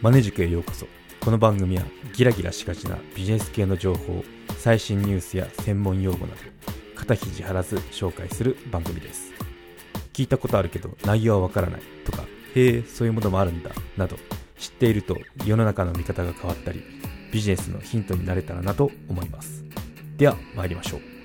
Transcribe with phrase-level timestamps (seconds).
[0.00, 0.86] マネ塾へようこそ。
[1.20, 1.82] この番組は
[2.14, 4.22] ギラギラしがちなビジネス系の情報
[4.56, 6.40] 最新ニュースや専門用語など
[6.94, 9.32] 肩肘張らず紹介する番組です。
[10.12, 12.22] 聞いたことあるけど内容はわからないとか
[12.54, 14.16] へえそういうものもあるんだなど
[14.56, 16.84] 知っていると世の中の見方が変わったり
[17.32, 19.64] ビジネスのヒントになれたらなと思います。
[20.16, 21.17] では参りましょう。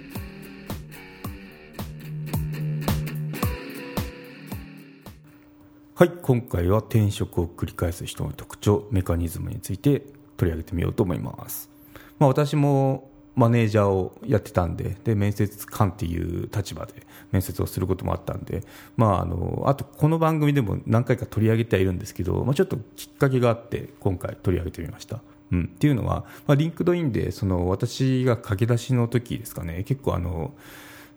[5.95, 10.01] はい今回は転職を繰り返す人の特徴メカニズムについて
[10.37, 11.69] 取り上げてみようと思います、
[12.17, 18.63] まあ、私もマネージャーをやってたんでで面接官っていう立場で面接をすることもあったんで、
[18.97, 25.21] まあ、あのあとこの番組でも何回か取り上げてはいるんですけど、まあ、ちょっときっかけがあって今回取り上げてみました。
[25.51, 30.55] うん、っていうのは、まあ、 LinkedIn でその私が駆け出しの時ですかね結構あの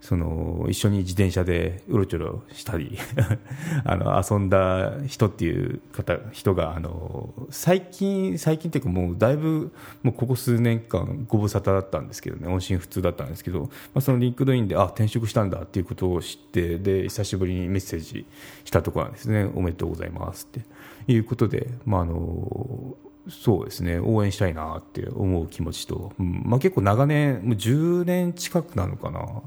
[0.06, 2.96] その一緒に自転車でうろちょろしたり
[3.84, 9.72] あの遊んだ人っていう方人があの最近最近っていうかもうだいぶ
[10.04, 18.26] もうここ数年間ご無沙汰だったんですけどね音信不通だったんですけど、まあ、その LinkedIn であ転職したんだっていうことを知ってで久しぶりにメッセージ
[18.64, 19.50] したところなんですね。
[19.56, 20.60] おめでとうございますって。
[21.08, 22.96] いうことで、まあ、あの
[23.28, 23.98] そうですね。
[23.98, 26.42] 応援したいなって思う気持ちと、うん。
[26.44, 29.42] まあ、結構長年もう10年近くなのかな。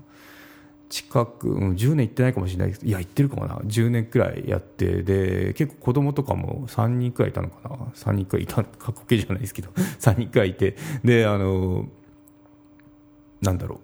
[0.89, 3.55] 近く、うん、10年行ってないかもしれないけどいや行ってるかもな。
[3.57, 7.75] 10年くらいやってで結構子供とかも3人くらいいたのかな。
[7.93, 11.87] 3人くらいいた 過去形じゃないですけど 3人くらいいてであの
[13.41, 13.79] なんだろ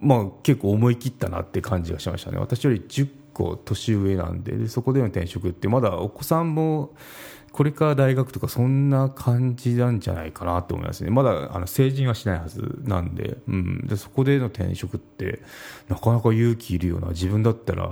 [0.00, 0.06] う。
[0.06, 2.38] まあ結構思い切ったなって感じがしましたね。
[2.38, 6.94] 私より10個年上なんででそこでの転職ってまだお子さんも
[7.54, 11.10] これから大学とかそんな感じなんじゃないかなと思いますね。
[11.10, 15.40] まだあの成人はしないはずなんで,、うん、でそこでの転職って
[15.88, 17.86] なかなか勇気いるような自分だったら、あ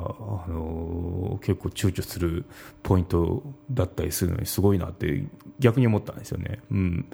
[0.48, 2.44] の結構躊躇する
[2.82, 5.24] ポイントだったりするのにすごいなって
[5.60, 7.06] 逆に思ったんですよね、うん、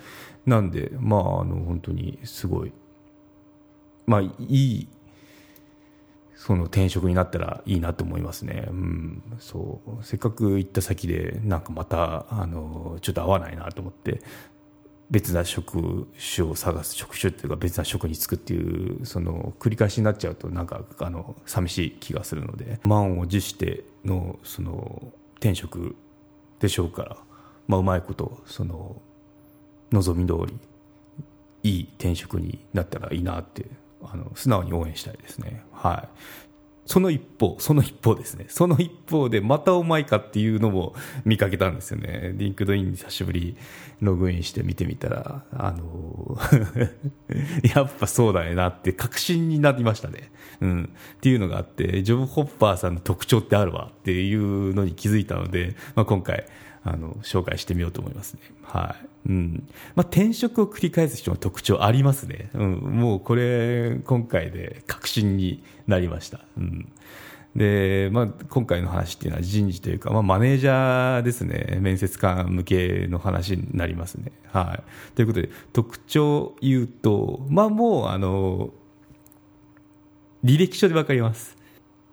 [0.46, 2.72] なんでまああの本当にすごい。
[4.06, 4.88] まあいい
[6.38, 10.04] その転職になったらいいなと思いますね、うん、そう。
[10.04, 14.22] せっかく行った先でなんかまたあのちょっと合わないなと思って
[15.10, 16.06] 別な職
[16.36, 25.96] 種を探す職種っていうか別な職に就くっていうその繰り返しになっちゃうとなんかあの寂しい気がするので満を持してのその転職
[26.60, 27.16] でしょうから、
[27.66, 29.02] まあ、うまいことその
[29.90, 30.56] 望み通り
[31.64, 33.66] いい転職になったらいいなって
[34.02, 35.62] あの素直に応援したいですね。
[35.72, 36.08] はい。
[36.88, 38.46] その一方、その一方ですね。
[38.48, 40.94] その一方で、またお前かっていうのも
[41.26, 42.32] 見かけたんですよね。
[42.34, 43.58] LinkedIn に久しぶり
[44.00, 46.38] ログインして見てみたら、あの
[47.74, 50.32] やっぱそうだよなって確信になりましたね。
[50.62, 50.90] うん。
[51.16, 56.46] っていうのがあって、ジョブ・ホッパーさんの特徴ってあるわっていうのに気づいたので、まあ、今回、
[56.92, 58.40] あの紹介してみようと思いますね。
[58.62, 66.40] はいうんまあ、転職を繰り返す人の特徴ありますね、うん、もうこれ、今回で確信になりました。
[66.56, 66.92] うん
[67.56, 74.30] でまあ、今回の話っていうのは人事というか、まあ、マネージャーですね、面接官向けの話になりますね。
[74.52, 78.70] はい、ということで、特徴言うと、まあ、もうあの
[80.44, 81.57] 履歴書で分かります。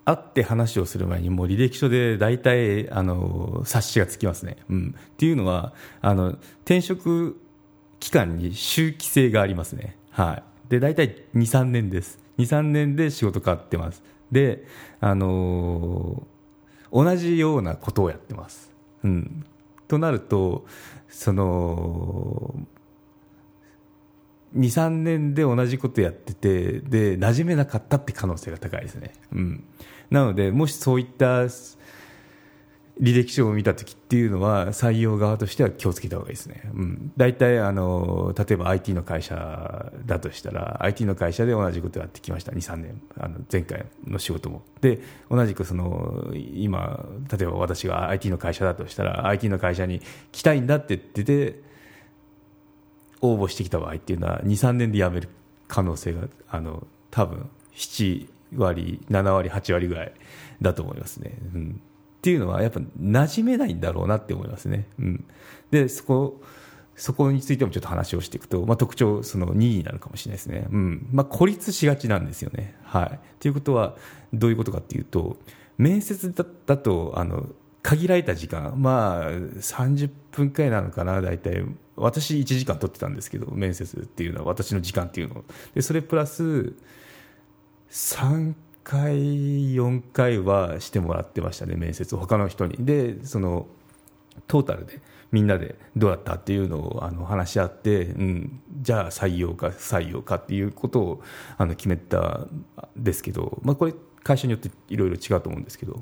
[0.05, 4.57] 会って話をする前にもう履歴書で大体あの察しがつきますね。
[4.69, 6.29] うん、っていうのはあの
[6.63, 7.41] 転職
[7.99, 9.97] 期間に周期性がありますね。
[10.11, 14.01] はい、で大体23年です23年で仕事変わってます
[14.31, 14.65] で
[15.01, 16.25] あの
[16.93, 18.71] 同じようなことをやってます。
[19.03, 19.45] うん、
[19.87, 20.65] となると
[21.09, 22.55] その
[24.55, 29.63] 23年で同じことやっててで馴染めなかったって可能性が高いですね、うん、
[30.09, 31.47] なのでもしそういった
[33.01, 42.53] 履歴書を見た時っていうのは採用側としては気をつけた方がいいですね、うん、大体あの例えば IT の会社だとしたら IT の会社で同じことやってきました。
[42.53, 43.01] 23年。
[43.19, 44.61] あの前回の仕事も。
[44.79, 50.01] で同じくその今例えば私が IT の会社だとしたら IT の会社に
[50.31, 51.61] 来たいんだって言ってて
[53.31, 55.29] 応募してきた場合っていうのは23年で辞める
[55.67, 60.13] 可能性があの多分7割7割8割ぐらい
[60.61, 61.37] だと思いますね。
[61.53, 64.87] うん、っていうのはやっぱ馴染めないんだろうなって思いますね。
[64.99, 65.25] うん、
[65.71, 66.41] でそこ
[66.95, 72.75] そこについてもちょっと話をしていくと、まあ、特徴その2になるかもしれないですね、うんまあ、孤立しがちなんですよね。
[72.83, 73.95] はい、ということは
[74.33, 75.37] どういうことかっていうと
[75.77, 77.47] 面接だだとあの
[77.85, 81.63] 限られた時間、まあ、30分くらいなのかな、大体、
[81.95, 85.43] 私、1時間取ってたんですけど、面接っていうのは、私の時間っていうの
[85.75, 86.73] で、それプラス、
[87.91, 89.13] 3回、
[89.75, 92.83] 4回はしてもらってましたね、面接、他の人に。
[92.83, 93.67] で、その
[94.47, 94.99] トータルで
[95.31, 101.23] みんなでどうだったっていうのをあの話し合って、うん、じゃあ採用か不採用かっていうことを
[101.57, 102.65] あの決めたん
[102.97, 103.93] ですけど、まあ、これ
[104.25, 106.01] 会社によっていろいろ違うと思うんですけど、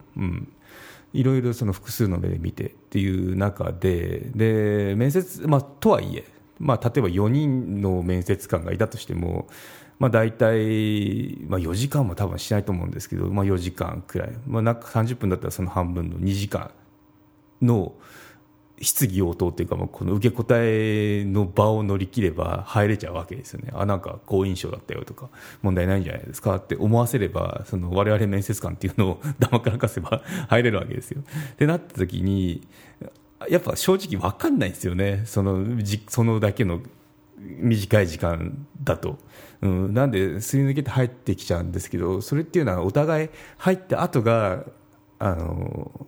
[1.11, 6.23] いろいろその複数の目で見てっていう中でで面接、まあ、とはいえ、
[6.57, 9.49] まあ、例えば4人の面接官がいたとしても、
[9.99, 16.71] まあ、大体、まあ、4時間も多分しないと思うんですけど、まあ、4時間くらい、まあ、なんか30分だったらその半分の2時間
[17.61, 17.93] の
[18.81, 25.29] 質疑応答というか、この受け答えの場を乗り切れば入れちゃうわけですよね、あなんか好印象だったよとか、
[25.61, 31.21] 問題ないんじゃないですかって思わせれば、その我々面接官っていうのをだまからかせば入れるわけですよ。
[31.53, 32.67] ってなった時に、
[33.49, 36.81] やっぱ正直分かんないですよね、そのじそのだけの
[37.37, 39.17] 短い時間だと。
[39.61, 44.65] うん、なんですり抜けて入ってきちゃうんですけど、それっていうのはお互い入った後が、
[45.19, 46.05] あの、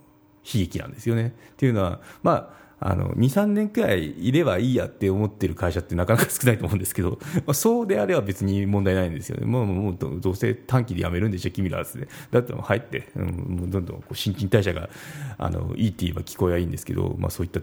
[0.53, 1.33] 悲劇なんですよね。
[1.53, 14.89] っていうのは、まあ、あの23年くらいいればいいやって思ってる会社ってなかなか少ないと思うんですけど、まあ、そうであれば別に問題ないんですよね、もうもうどうせ短期で辞めるんでしょ、君らはで、だったら入って、うん、どんどんこう新陳代謝が
[15.37, 17.61] あのいいって言えば聞こえはいいんですけど、まあ、そういった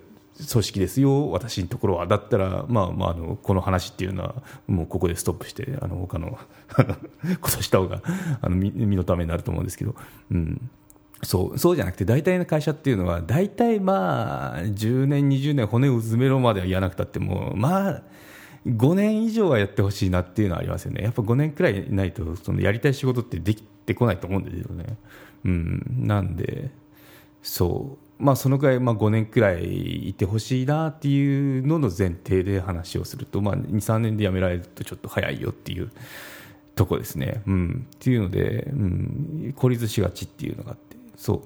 [0.51, 4.35] 組織ですよ、私のところは、だったら、まあまあ、あのこの話っていうのは、
[4.67, 6.39] もうここでストップして、あの他の
[7.41, 8.03] ことした方が
[8.41, 9.95] あの身のためになると思うんですけど。
[10.31, 10.71] うん
[11.25, 18.03] そうそうじゃなくて大体の会社っていうのは大体まあ10年20年骨をうずめろまでは言わなくたってもまあ
[18.67, 21.03] 5年以上はやってほしいなっていうのはありますよね。
[21.03, 24.97] やっぱ5年くらいないとそのやりたい仕事ってできてこないと思うんですよね。
[25.45, 26.71] うんなんで
[27.43, 28.23] そう。
[28.23, 35.91] まあそのくらいまあ5年くらいいてほしいなっていうのの前提で話をするとまあ23年で辞められるとちょっと早いよっていう
[36.77, 40.92] とこですね、うん、っていうので、うん、孤立しがちっていうのがあって。
[41.23, 41.43] そう。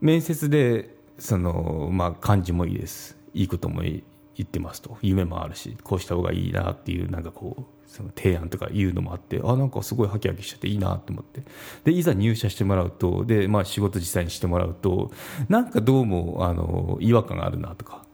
[0.00, 3.18] 面接でその、まあ、感じもいいです。
[3.34, 4.02] いいことも言
[4.40, 4.98] ってますと。
[5.02, 11.42] 夢もあるしこうした方がいいなっていうなんかこうその提案とかいうのもあってあなんかすごいハキハキしちゃっていいなと思って。
[11.82, 15.10] でいざ入社してもらうとで、まあ、仕事実際にしてもらうと
[15.48, 18.04] なんかどうもあの違和感があるなとか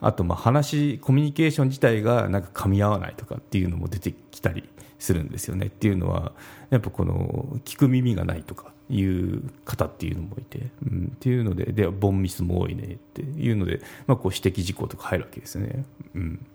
[0.00, 4.68] あとまあ話コミュニケーション自体がなんか噛み合わないとかっていうのも出てきたり
[4.98, 6.32] するんですよねっていうのは
[6.70, 15.84] やっぱこの聞く耳がないとかいう方っていうのもいて、うん、っていうのででボンミスも多いねっていうので、まあ、こう指摘事項とか入るわけですよね。
[16.14, 16.46] うん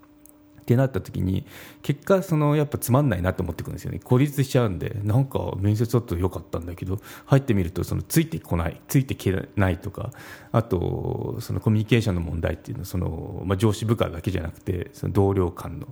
[0.63, 1.45] ってなった時に
[1.81, 3.99] 結果そのやっぱつまんないなと思ってくるんですよね。
[3.99, 5.01] 孤立しちゃうんで。
[5.03, 8.81] なんか面接だと良かったんだけど入ってみるとそのついてこない。
[8.87, 10.11] ついてけないとか。
[10.51, 15.87] あとそのコミュニケーションの問題っていうのはその、まあ、上司部下だけじゃなくてその同僚間の。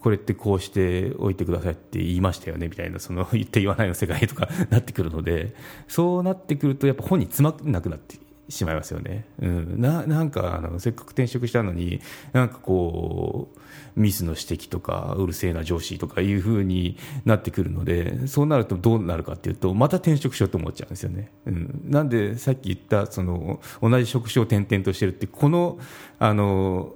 [0.00, 2.68] これってこうしておいてくださいって言いましたよね。
[2.68, 5.54] みたいなその言って言わないの世界とかなってくるので。
[5.88, 8.16] そうなってくるとやっぱ本につまんなくなって
[8.48, 12.00] しまいますよね、うん、ななんかあのせっかく転職したのに
[12.32, 13.60] なんかこう
[13.96, 25.78] ミスの指摘とかうるせえな上司とかいうふうになってくるのでそうなるとどうなるかっていうとまた転職しようと思っちゃうんですよね、うん、なんでさっき言ったその同じ職種を転々としてるってこの
[26.18, 26.94] あの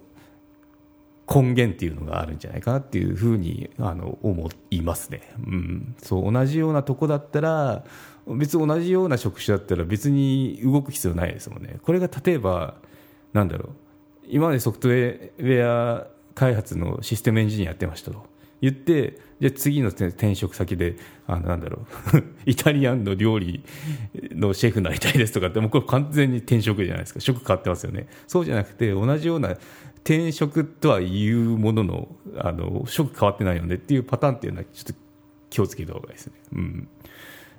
[1.33, 7.85] 根源っていうのがあるんじゃないかなっていうふうにあの思いますね、うん、そう同じようなとこだったら
[8.37, 11.79] 別に同じような職種だったら別に動く必要ないですもんね。
[11.83, 12.75] これが例えば
[13.33, 13.73] なんだろう。
[14.31, 18.27] 今までソフトウェア開発のシステムエンジニアやってましたと。
[18.61, 22.23] 言ってじゃ次の転職先であのなんだろう。
[22.45, 23.65] イタリアンの料理
[24.33, 27.21] のシェフになりたいですとかってもうこれ完全に転職じゃないですか。
[27.21, 28.09] 職変わってますよね。
[28.27, 29.57] そうじゃなくて同じような
[30.05, 34.95] 転職とはいうもののあの職変わってないよねっていうパターンっていうのはちょっと
[35.51, 36.33] 気をつけた方がいいですね。
[36.53, 36.89] うん。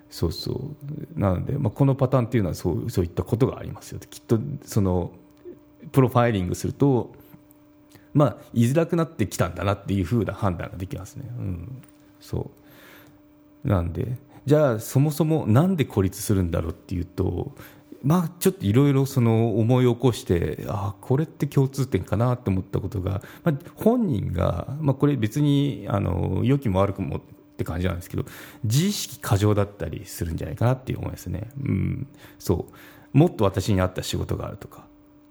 [0.10, 0.52] そうそ
[1.16, 1.20] う。
[1.20, 5.12] なので、まあ、このパターンっていうのはそうそういったことがありますよきっとその
[5.92, 7.14] プロファイリングすると
[8.14, 11.82] まあ居づらくなってきたんだなっていうふうな判断ができますね、うん、
[12.20, 12.52] そ
[13.64, 13.68] う。
[13.68, 17.52] なんでじゃあそもそもなんで孤立するんだろうっていうと
[18.02, 27.22] まあ、ちょっといろいろ思い起こしてあこれって共通点かなと思ったことが、まあ、本人が、まあ、これ別にあの良きも悪くもっ
[27.58, 28.24] て感じなんですけど
[28.64, 32.74] 自意識過剰だったりするんじゃないかなっていう思いですね、うん、そう。
[33.12, 34.86] もっと私に合った仕事があるとか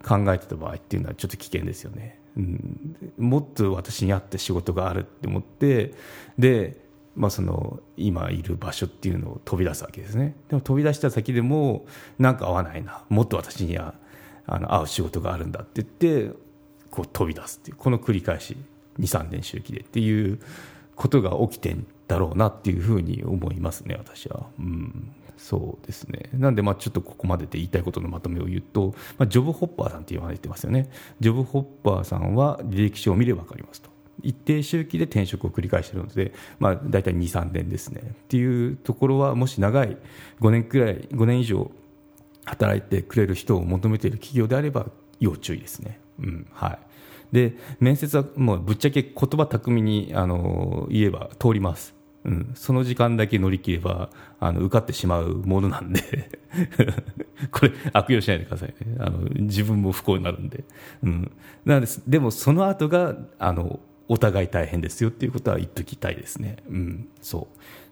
[0.06, 5.94] 考えてた場合っていうのはちょっと危険ですよね、うん、もっと私に合った仕事があるって思って
[6.38, 6.88] で
[7.18, 11.84] まあ、その今いる場所っていうのを飛び出すわけですねでも飛び出した先でも
[12.18, 13.94] なんか合わないなもっと私には
[14.46, 15.88] あの合う仕事があるんだって言っ
[16.28, 16.34] て
[16.90, 18.56] こう飛び出すっていうこの繰り返し
[19.00, 20.40] 23年周期でっていう
[20.94, 26.28] ことが起きてんだろうなっていうふうに思いますね私は、うん、そうですね。
[26.32, 30.90] なんで、まあ、ちょっとここまでで言いたいことのまとめを言うと、まあ、ジョブ・ホッパーさんって言われてますよね。
[31.20, 33.90] ジョブ・ホッパーさんは履歴書を見れば分かりますと。
[34.22, 38.02] 一定周期で転職を繰り返しているので、まあ、大体2、3年ですね。
[38.02, 39.96] っていうところは、もし長い
[40.40, 41.70] 5年くらい、5年以上
[42.44, 44.87] 働いてくれる人を求めている企業であれば、
[45.20, 46.00] 要注意ですね。
[46.20, 46.78] うん、はい。
[47.32, 51.98] で、面接はもうぶっちゃけ言葉巧みに、あの、言えば通ります。
[52.25, 56.02] うん、その時間だけ乗り切ればあの受かってしまうものなんで
[57.50, 60.64] これ悪用しないでくださいねあの自分も不幸になるんで、
[61.02, 61.32] うん、
[61.64, 67.48] なんですでもその後があのお互い大変ですよっていうことは言っときたいですね、うん、そ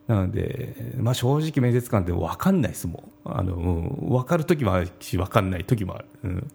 [0.08, 0.12] う。
[0.12, 3.32] なので、まあ、正直面接官って分かんないですもん。
[3.32, 6.50] あの、うん、分かる時もあるし分かんない時もある、うん、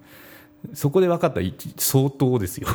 [0.73, 1.45] そこで分かったら
[1.77, 2.67] 相当ですよ。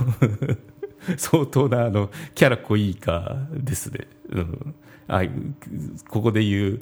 [1.16, 4.74] 相当なあのキャラ濃いかですね、うん、
[5.06, 5.22] あ
[6.08, 6.80] ここで言う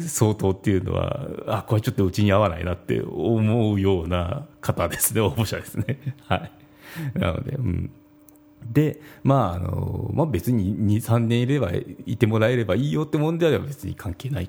[0.00, 5.20] 相当っていうのはあこれちょっとうちに合わないなって思うような方ですね。
[5.20, 6.14] 応募者ですね。
[6.26, 6.52] はい。
[7.18, 7.90] なのでうん。
[8.72, 11.72] で、まああのまあ、別に2、3年いれば
[12.06, 14.48] いてもらえればいいよってもんでは別に関係ない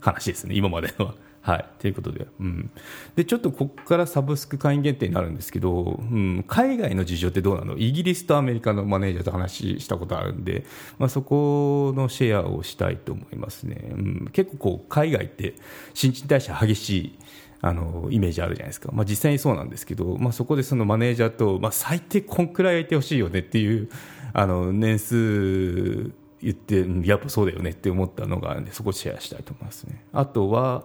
[0.00, 1.14] 話ですね、今までは。
[1.42, 2.70] はい、ということで,、うん、
[3.16, 7.76] でちょっとここからサブスク会員限定になるんですけど、うん、海外の事情ってどうなの？
[7.76, 10.64] イギリスとアメリカのマネージャーと話したことあるんで、
[10.98, 15.56] まあ、そこのシェアをしたいと思いますね、うん、結構こう海外って
[15.94, 17.18] 新陳代謝激しい
[17.60, 23.90] あのイメージあるじゃないですか、まあ、実際にそうなんですけど、まあ、そこでそのマネージャーと、まあ、最低こんくらいいてほしいよねっていう
[24.32, 30.04] あの年数言ってやっぱそうだよねって思ったのがあるんでそこをシェアしたいと思いますね。
[30.12, 30.84] あとは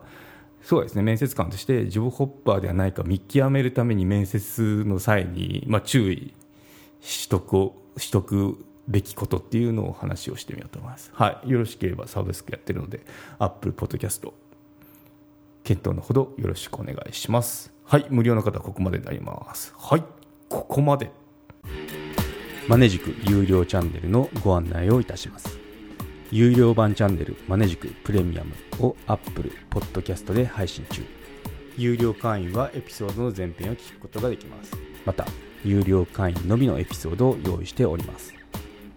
[0.68, 6.34] そうですね面接官としてジョブホッパーではないか見極めるために面接の際に、まあ、注意
[7.00, 11.10] しとくしとくべきことっていうのを話をしてみようと思います。
[11.14, 13.00] はい、よろしければサブスクやってるので
[13.40, 14.30] Apple Podcast
[15.64, 17.72] 検討のほどよろしくお願いします。
[17.86, 19.74] はい、無料の方はここまでになります。
[19.78, 20.04] はい、
[20.50, 21.12] ここまで。
[22.68, 25.67] マネジク有料チャンネルのご案内をいたします。
[26.30, 28.54] 有料版チャンネルマネジクプレミアム
[28.86, 31.02] を Apple Podcast で配信中。
[31.78, 34.76] 有料会員はエピソードの前編を聞くことができます。
[35.06, 35.26] また
[35.64, 38.34] 有料会員のみのエピソードを用意しております。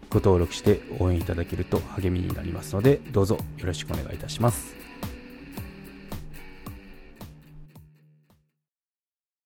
[0.09, 4.80] ご登録して応援いただけると励みになりますのでどうぞよろしくお願いいたします。